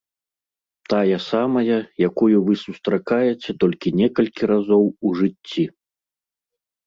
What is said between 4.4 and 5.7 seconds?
разоў у жыцці.